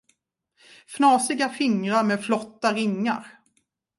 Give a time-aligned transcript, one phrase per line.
[0.87, 3.39] Fnasiga fingrar med flotta ringar.